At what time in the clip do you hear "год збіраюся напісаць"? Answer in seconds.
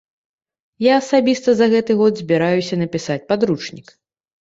2.01-3.23